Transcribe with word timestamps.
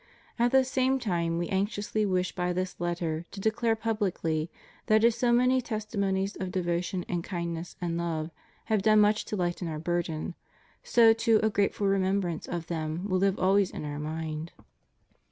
At 0.39 0.51
the 0.51 0.63
same 0.63 0.97
time 0.97 1.37
We 1.37 1.47
anxiously 1.49 2.07
wish 2.07 2.31
by 2.33 2.53
this 2.53 2.79
letter 2.79 3.23
to 3.29 3.39
declare 3.39 3.75
publicly 3.75 4.49
that 4.87 5.03
as 5.03 5.15
so 5.15 5.31
many 5.31 5.61
testimonies 5.61 6.35
of 6.37 6.51
devotion 6.51 7.05
and 7.07 7.23
kindness 7.23 7.75
and 7.79 7.99
love 7.99 8.31
have 8.65 8.81
done 8.81 8.99
much 8.99 9.25
to 9.25 9.35
lighten 9.35 9.67
Our 9.67 9.77
burden, 9.77 10.33
so 10.81 11.13
too 11.13 11.39
a 11.43 11.51
grateful 11.51 11.85
remembrance 11.85 12.47
of 12.47 12.65
them 12.65 13.07
will 13.09 13.19
live 13.19 13.37
always 13.37 13.69
in 13.69 13.85
Our 13.85 13.99
mind. 13.99 14.53